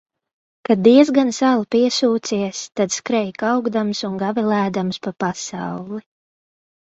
[0.67, 6.01] Kad diezgan sala piesūcies, tad skrej kaukdams un gavilēdams pa pasauli.